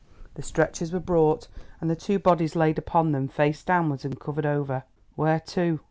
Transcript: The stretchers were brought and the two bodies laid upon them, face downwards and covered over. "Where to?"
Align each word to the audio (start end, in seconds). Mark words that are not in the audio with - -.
The 0.33 0.41
stretchers 0.41 0.91
were 0.91 0.99
brought 0.99 1.47
and 1.79 1.87
the 1.87 1.95
two 1.95 2.17
bodies 2.17 2.55
laid 2.55 2.79
upon 2.79 3.11
them, 3.11 3.27
face 3.27 3.63
downwards 3.63 4.03
and 4.03 4.19
covered 4.19 4.47
over. 4.47 4.81
"Where 5.15 5.39
to?" 5.41 5.79